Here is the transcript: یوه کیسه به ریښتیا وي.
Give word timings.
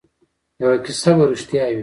یوه 0.61 0.75
کیسه 0.85 1.11
به 1.17 1.23
ریښتیا 1.31 1.63
وي. 1.69 1.79